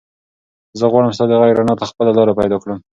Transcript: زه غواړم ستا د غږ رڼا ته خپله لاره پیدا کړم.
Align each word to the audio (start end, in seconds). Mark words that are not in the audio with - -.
زه 0.79 0.85
غواړم 0.91 1.11
ستا 1.15 1.25
د 1.27 1.33
غږ 1.41 1.51
رڼا 1.59 1.73
ته 1.79 1.85
خپله 1.91 2.11
لاره 2.17 2.33
پیدا 2.39 2.57
کړم. 2.63 2.79